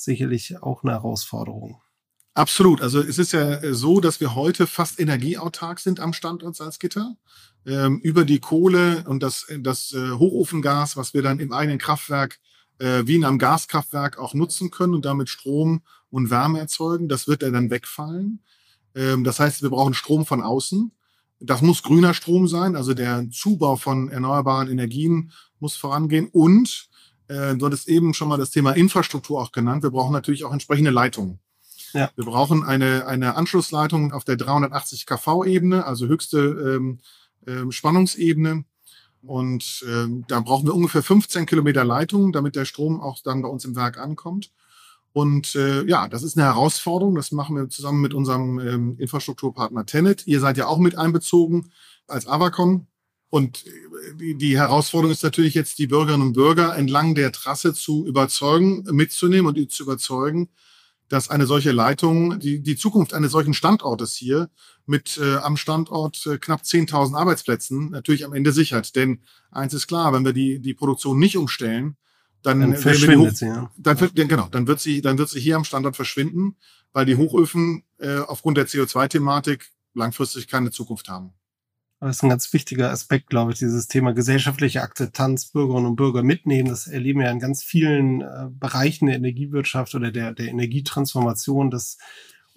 [0.00, 1.80] sicherlich auch eine Herausforderung.
[2.34, 2.80] Absolut.
[2.82, 7.16] Also es ist ja äh, so, dass wir heute fast energieautark sind am Standort Salzgitter.
[7.66, 12.38] Ähm, über die Kohle und das, das äh, Hochofengas, was wir dann im eigenen Kraftwerk
[12.78, 17.26] äh, wie in einem Gaskraftwerk auch nutzen können und damit Strom und Wärme erzeugen, das
[17.28, 18.42] wird ja dann wegfallen.
[18.94, 20.92] Ähm, das heißt, wir brauchen Strom von außen.
[21.40, 26.88] Das muss grüner Strom sein, also der Zubau von erneuerbaren Energien muss vorangehen und
[27.28, 29.82] äh, du hattest eben schon mal das Thema Infrastruktur auch genannt.
[29.82, 31.38] Wir brauchen natürlich auch entsprechende Leitungen.
[31.92, 32.10] Ja.
[32.16, 36.98] Wir brauchen eine, eine Anschlussleitung auf der 380 kV-Ebene, also höchste ähm,
[37.46, 38.64] ähm, Spannungsebene.
[39.22, 43.48] Und ähm, da brauchen wir ungefähr 15 Kilometer Leitung, damit der Strom auch dann bei
[43.48, 44.52] uns im Werk ankommt.
[45.12, 47.14] Und äh, ja, das ist eine Herausforderung.
[47.14, 50.26] Das machen wir zusammen mit unserem ähm, Infrastrukturpartner Tenet.
[50.26, 51.72] Ihr seid ja auch mit einbezogen
[52.06, 52.86] als Avacon.
[53.30, 53.64] Und
[54.14, 58.84] die, die Herausforderung ist natürlich jetzt, die Bürgerinnen und Bürger entlang der Trasse zu überzeugen,
[58.90, 60.48] mitzunehmen und zu überzeugen,
[61.08, 64.50] dass eine solche Leitung, die, die Zukunft eines solchen Standortes hier
[64.86, 68.94] mit äh, am Standort äh, knapp 10.000 Arbeitsplätzen natürlich am Ende sichert.
[68.94, 71.96] Denn eins ist klar, wenn wir die, die Produktion nicht umstellen,
[72.42, 73.46] dann, dann verschwindet sie.
[73.46, 73.70] Ja.
[73.76, 76.56] Dann, genau, dann wird sie, dann wird sie hier am Standort verschwinden,
[76.92, 81.32] weil die Hochöfen äh, aufgrund der CO2-Thematik langfristig keine Zukunft haben.
[82.00, 86.22] Das ist ein ganz wichtiger Aspekt, glaube ich, dieses Thema gesellschaftliche Akzeptanz, Bürgerinnen und Bürger
[86.22, 86.68] mitnehmen.
[86.68, 91.98] Das erleben wir in ganz vielen äh, Bereichen der Energiewirtschaft oder der, der Energietransformation, dass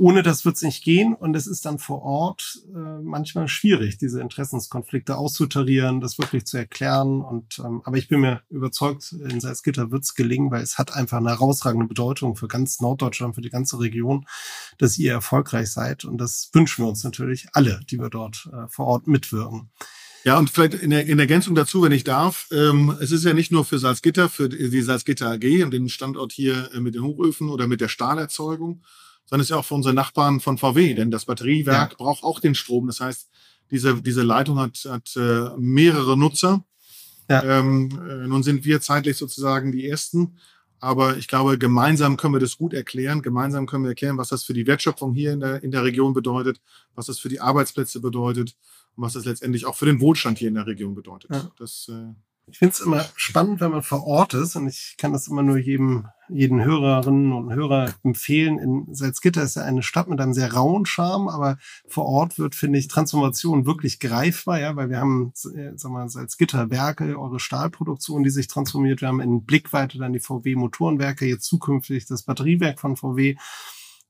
[0.01, 3.99] ohne das wird es nicht gehen und es ist dann vor Ort äh, manchmal schwierig,
[3.99, 7.21] diese Interessenskonflikte auszutarieren, das wirklich zu erklären.
[7.21, 10.95] Und ähm, aber ich bin mir überzeugt, in Salzgitter wird es gelingen, weil es hat
[10.95, 14.25] einfach eine herausragende Bedeutung für ganz Norddeutschland, für die ganze Region,
[14.79, 16.03] dass ihr erfolgreich seid.
[16.03, 19.69] Und das wünschen wir uns natürlich alle, die wir dort äh, vor Ort mitwirken.
[20.23, 23.33] Ja, und vielleicht in, der, in Ergänzung dazu, wenn ich darf, ähm, es ist ja
[23.33, 27.03] nicht nur für Salzgitter, für die Salzgitter AG und den Standort hier äh, mit den
[27.03, 28.81] Hochöfen oder mit der Stahlerzeugung,
[29.25, 31.97] sondern es ist ja auch für unsere Nachbarn von VW, denn das Batteriewerk ja.
[31.97, 32.87] braucht auch den Strom.
[32.87, 33.29] Das heißt,
[33.71, 36.63] diese, diese Leitung hat, hat äh, mehrere Nutzer.
[37.29, 37.43] Ja.
[37.43, 40.37] Ähm, äh, nun sind wir zeitlich sozusagen die Ersten,
[40.79, 43.21] aber ich glaube, gemeinsam können wir das gut erklären.
[43.21, 46.13] Gemeinsam können wir erklären, was das für die Wertschöpfung hier in der, in der Region
[46.13, 46.59] bedeutet,
[46.95, 48.57] was das für die Arbeitsplätze bedeutet
[48.95, 51.31] und was das letztendlich auch für den Wohlstand hier in der Region bedeutet.
[51.31, 51.51] Ja.
[51.57, 52.13] Das äh,
[52.47, 55.41] ich finde es immer spannend, wenn man vor Ort ist und ich kann das immer
[55.41, 58.57] nur jedem, jeden Hörerinnen und Hörer empfehlen.
[58.57, 62.55] In Salzgitter ist ja eine Stadt mit einem sehr rauen Charme, aber vor Ort wird,
[62.55, 67.39] finde ich, Transformation wirklich greifbar, ja, weil wir haben, äh, sag mal, Salzgitter Werke, eure
[67.39, 69.01] Stahlproduktion, die sich transformiert.
[69.01, 73.35] Wir haben in Blickweite dann die VW Motorenwerke, jetzt zukünftig das Batteriewerk von VW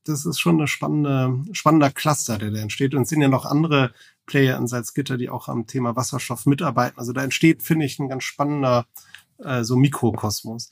[0.04, 2.94] das ist schon eine spannende, spannender Cluster, der da entsteht.
[2.94, 3.92] Und es sind ja noch andere
[4.26, 6.98] Player in Salzgitter, die auch am Thema Wasserstoff mitarbeiten.
[6.98, 8.86] Also da entsteht, finde ich, ein ganz spannender
[9.38, 10.70] äh, so Mikrokosmos.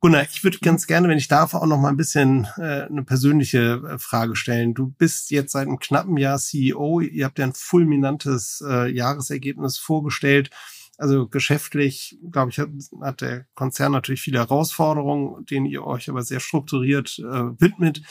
[0.00, 3.02] Gunnar, ich würde ganz gerne, wenn ich darf, auch noch mal ein bisschen äh, eine
[3.02, 4.74] persönliche äh, Frage stellen.
[4.74, 7.00] Du bist jetzt seit einem knappen Jahr CEO.
[7.00, 10.50] Ihr habt ja ein fulminantes äh, Jahresergebnis vorgestellt.
[10.98, 12.68] Also geschäftlich, glaube ich, hat,
[13.02, 18.02] hat der Konzern natürlich viele Herausforderungen, denen ihr euch aber sehr strukturiert äh, widmet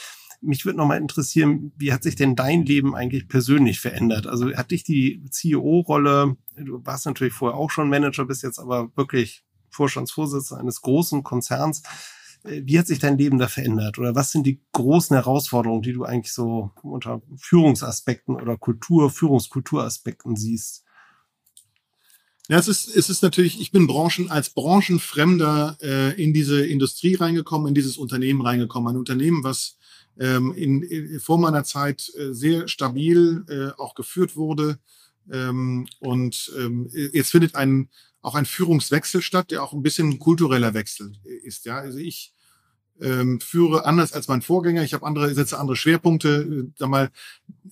[0.45, 4.27] mich würde nochmal interessieren, wie hat sich denn dein Leben eigentlich persönlich verändert?
[4.27, 8.91] Also hat dich die CEO-Rolle, du warst natürlich vorher auch schon Manager, bist jetzt aber
[8.95, 11.84] wirklich Vorstandsvorsitzender eines großen Konzerns.
[12.43, 13.99] Äh, wie hat sich dein Leben da verändert?
[13.99, 20.36] Oder was sind die großen Herausforderungen, die du eigentlich so unter Führungsaspekten oder Kultur, Führungskulturaspekten
[20.36, 20.84] siehst?
[22.47, 27.15] Ja, es ist, es ist natürlich, ich bin Branchen, als Branchenfremder äh, in diese Industrie
[27.15, 28.93] reingekommen, in dieses Unternehmen reingekommen.
[28.93, 29.77] Ein Unternehmen, was
[30.19, 34.80] ähm, in, in, vor meiner Zeit äh, sehr stabil äh, auch geführt wurde.
[35.32, 37.89] Ähm, und ähm, jetzt findet ein,
[38.21, 41.65] auch ein Führungswechsel statt, der auch ein bisschen kultureller Wechsel ist.
[41.65, 42.34] Ja, also ich
[43.01, 44.84] ähm, führe anders als mein Vorgänger.
[44.84, 46.71] Ich habe andere, setze andere Schwerpunkte.
[46.78, 47.10] Sag mal,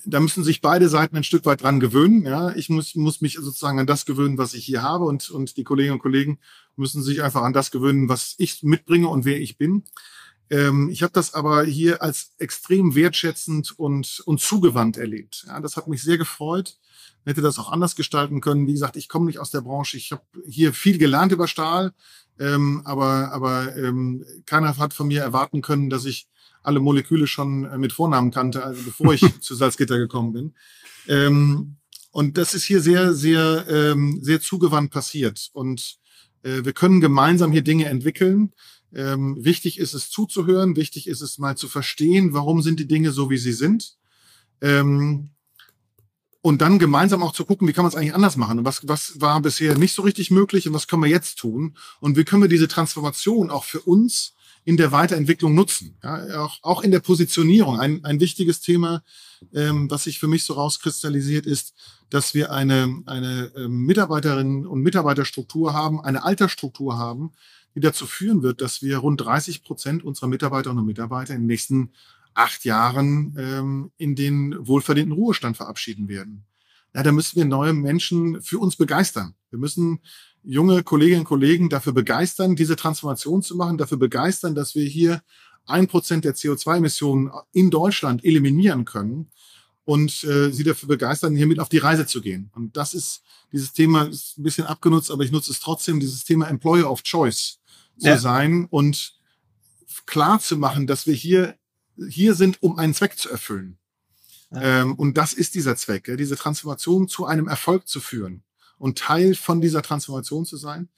[0.06, 2.26] da müssen sich beide Seiten ein Stück weit dran gewöhnen.
[2.26, 5.56] Ja, ich muss, muss mich sozusagen an das gewöhnen, was ich hier habe, und und
[5.58, 6.40] die Kolleginnen und Kollegen
[6.76, 9.84] müssen sich einfach an das gewöhnen, was ich mitbringe und wer ich bin.
[10.54, 15.46] Ähm, ich habe das aber hier als extrem wertschätzend und und zugewandt erlebt.
[15.48, 16.78] Ja, das hat mich sehr gefreut.
[17.26, 18.68] Hätte das auch anders gestalten können.
[18.68, 19.96] Wie gesagt, ich komme nicht aus der Branche.
[19.96, 21.94] Ich habe hier viel gelernt über Stahl
[22.40, 26.28] ähm, aber aber ähm, keiner hat von mir erwarten können, dass ich
[26.64, 30.54] alle Moleküle schon äh, mit Vornamen kannte, also bevor ich zu Salzgitter gekommen bin.
[31.08, 31.76] Ähm,
[32.12, 35.50] und das ist hier sehr, sehr, ähm, sehr zugewandt passiert.
[35.54, 35.98] Und
[36.44, 38.54] äh, wir können gemeinsam hier Dinge entwickeln.
[38.96, 43.12] Ähm, wichtig ist es zuzuhören, wichtig ist es mal zu verstehen, warum sind die Dinge
[43.12, 43.98] so, wie sie sind.
[44.62, 45.30] Ähm,
[46.42, 48.86] und dann gemeinsam auch zu gucken, wie kann man es eigentlich anders machen und was,
[48.88, 52.26] was war bisher nicht so richtig möglich und was können wir jetzt tun und wie
[52.26, 54.34] können wir diese Transformation auch für uns
[54.66, 57.80] in der Weiterentwicklung nutzen, ja, auch, auch in der Positionierung.
[57.80, 59.04] Ein, ein wichtiges Thema,
[59.54, 61.74] ähm, was sich für mich so rauskristallisiert, ist,
[62.10, 67.32] dass wir eine, eine ähm, Mitarbeiterinnen- und Mitarbeiterstruktur haben, eine Altersstruktur haben,
[67.76, 71.48] die dazu führen wird, dass wir rund 30 Prozent unserer Mitarbeiterinnen und Mitarbeiter in den
[71.48, 71.92] nächsten
[72.34, 76.46] acht Jahren ähm, in den wohlverdienten Ruhestand verabschieden werden.
[76.94, 79.34] Ja, da müssen wir neue Menschen für uns begeistern.
[79.50, 80.00] Wir müssen
[80.44, 85.24] junge Kolleginnen und Kollegen dafür begeistern, diese Transformation zu machen, dafür begeistern, dass wir hier
[85.66, 89.30] ein Prozent der CO2-Emissionen in Deutschland eliminieren können
[89.86, 92.52] und äh, sie dafür begeistern, hier mit auf die Reise zu gehen.
[92.54, 96.24] Und das ist, dieses Thema ist ein bisschen abgenutzt, aber ich nutze es trotzdem, dieses
[96.26, 97.60] Thema Employer of Choice
[97.98, 98.18] zu ja.
[98.18, 99.20] sein und
[100.06, 101.58] klar zu machen, dass wir hier
[102.10, 103.78] hier sind, um einen Zweck zu erfüllen.
[104.52, 104.82] Ja.
[104.82, 108.44] Ähm, und das ist dieser Zweck, ja, diese Transformation zu einem Erfolg zu führen
[108.78, 110.90] und Teil von dieser Transformation zu sein.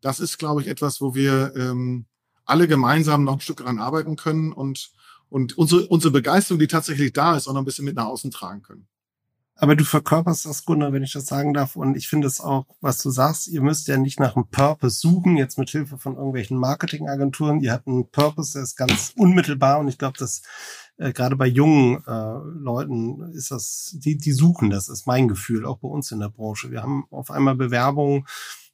[0.00, 2.06] Das ist, glaube ich, etwas, wo wir ähm,
[2.44, 4.90] alle gemeinsam noch ein Stück daran arbeiten können und,
[5.28, 8.30] und unsere, unsere Begeisterung, die tatsächlich da ist, auch noch ein bisschen mit nach außen
[8.30, 8.86] tragen können.
[9.56, 11.76] Aber du verkörperst das, Gunnar, wenn ich das sagen darf.
[11.76, 14.98] Und ich finde es auch, was du sagst, ihr müsst ja nicht nach einem Purpose
[15.00, 17.60] suchen, jetzt mit Hilfe von irgendwelchen Marketingagenturen.
[17.60, 19.78] Ihr habt einen Purpose, der ist ganz unmittelbar.
[19.78, 20.40] Und ich glaube, dass
[20.96, 25.66] äh, gerade bei jungen äh, Leuten ist das, die, die suchen das, ist mein Gefühl,
[25.66, 26.70] auch bei uns in der Branche.
[26.70, 28.26] Wir haben auf einmal Bewerbungen,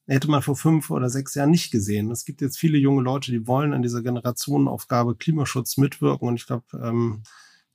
[0.07, 2.11] hätte man vor fünf oder sechs Jahren nicht gesehen.
[2.11, 6.29] Es gibt jetzt viele junge Leute, die wollen an dieser Generationenaufgabe Klimaschutz mitwirken.
[6.29, 7.23] Und ich glaube, ähm,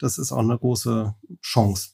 [0.01, 1.89] das ist auch eine große Chance.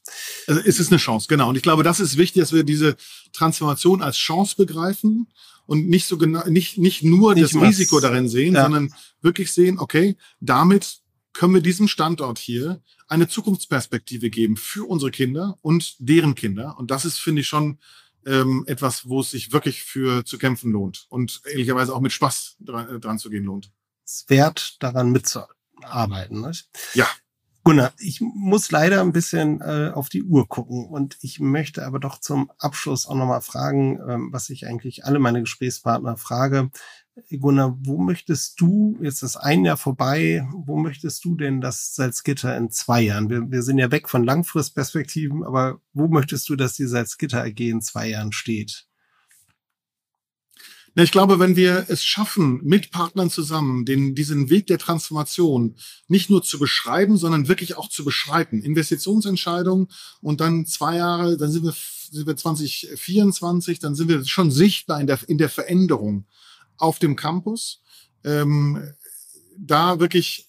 [0.48, 1.50] Also es ist eine Chance, genau.
[1.50, 2.96] Und ich glaube, das ist wichtig, dass wir diese
[3.34, 5.28] Transformation als Chance begreifen
[5.66, 8.64] und nicht so genau, nicht, nicht nur nicht das was, Risiko darin sehen, ja.
[8.64, 11.00] sondern wirklich sehen, okay, damit
[11.34, 16.78] können wir diesem Standort hier eine Zukunftsperspektive geben für unsere Kinder und deren Kinder.
[16.78, 17.78] Und das ist, finde ich, schon
[18.26, 22.58] ähm, etwas, wo es sich wirklich für zu kämpfen lohnt und ehrlicherweise auch mit Spaß
[22.60, 23.72] dran, dran zu gehen lohnt.
[24.06, 26.42] Es ist wert, daran mitzuarbeiten.
[26.42, 26.70] Nicht?
[26.94, 27.08] Ja,
[27.68, 32.00] Gunnar, ich muss leider ein bisschen äh, auf die Uhr gucken und ich möchte aber
[32.00, 36.70] doch zum Abschluss auch nochmal fragen, ähm, was ich eigentlich alle meine Gesprächspartner frage.
[37.30, 42.56] Gunnar, wo möchtest du, jetzt ist ein Jahr vorbei, wo möchtest du denn das Salzgitter
[42.56, 43.30] in zwei Jahren?
[43.30, 47.60] Wir, wir sind ja weg von Langfristperspektiven, aber wo möchtest du, dass die Salzgitter AG
[47.60, 48.87] in zwei Jahren steht?
[51.04, 55.76] Ich glaube, wenn wir es schaffen, mit Partnern zusammen den, diesen Weg der Transformation
[56.08, 59.90] nicht nur zu beschreiben, sondern wirklich auch zu beschreiten, Investitionsentscheidungen
[60.22, 61.76] und dann zwei Jahre, dann sind wir,
[62.12, 66.26] sind wir 2024, dann sind wir schon sichtbar in der, in der Veränderung
[66.78, 67.84] auf dem Campus.
[68.24, 68.82] Ähm,
[69.56, 70.48] da wirklich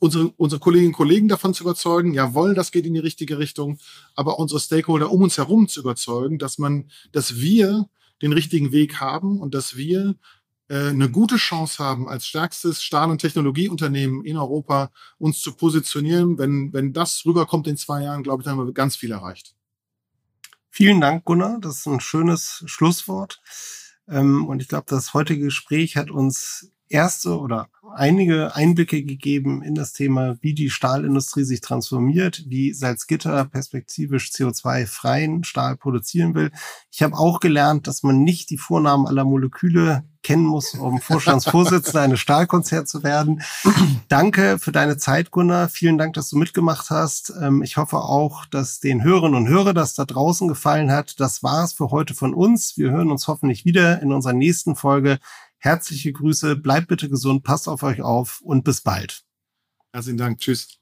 [0.00, 3.78] unsere, unsere Kolleginnen und Kollegen davon zu überzeugen, jawohl, das geht in die richtige Richtung,
[4.16, 7.88] aber unsere Stakeholder um uns herum zu überzeugen, dass man, dass wir
[8.24, 10.16] den richtigen Weg haben und dass wir
[10.68, 16.38] äh, eine gute Chance haben, als stärkstes Stahl- und Technologieunternehmen in Europa uns zu positionieren.
[16.38, 19.54] Wenn, wenn das rüberkommt in zwei Jahren, glaube ich, dann haben wir ganz viel erreicht.
[20.70, 21.58] Vielen Dank, Gunnar.
[21.60, 23.40] Das ist ein schönes Schlusswort.
[24.08, 29.74] Ähm, und ich glaube, das heutige Gespräch hat uns erste oder einige Einblicke gegeben in
[29.74, 36.50] das Thema, wie die Stahlindustrie sich transformiert, wie Salzgitter perspektivisch CO2-freien Stahl produzieren will.
[36.90, 42.00] Ich habe auch gelernt, dass man nicht die Vornamen aller Moleküle kennen muss, um Vorstandsvorsitzender
[42.02, 43.42] eines Stahlkonzerns zu werden.
[44.08, 45.68] Danke für deine Zeit, Gunnar.
[45.68, 47.32] Vielen Dank, dass du mitgemacht hast.
[47.40, 51.20] Ähm, ich hoffe auch, dass den Hörerinnen und Hörern das da draußen gefallen hat.
[51.20, 52.78] Das war's für heute von uns.
[52.78, 55.18] Wir hören uns hoffentlich wieder in unserer nächsten Folge.
[55.64, 59.22] Herzliche Grüße, bleibt bitte gesund, passt auf euch auf und bis bald.
[59.94, 60.38] Herzlichen Dank.
[60.38, 60.78] Tschüss.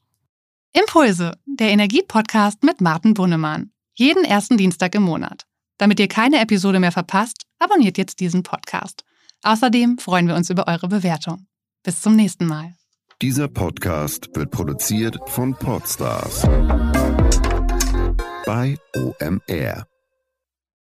[0.73, 3.71] Impulse, der Energiepodcast mit Martin Bunnemann.
[3.93, 5.45] Jeden ersten Dienstag im Monat.
[5.77, 9.05] Damit ihr keine Episode mehr verpasst, abonniert jetzt diesen Podcast.
[9.43, 11.47] Außerdem freuen wir uns über eure Bewertung.
[11.83, 12.75] Bis zum nächsten Mal.
[13.21, 16.41] Dieser Podcast wird produziert von Podstars
[18.45, 19.87] bei OMR.